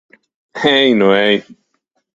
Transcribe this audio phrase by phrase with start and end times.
[0.71, 1.41] Ej nu ej!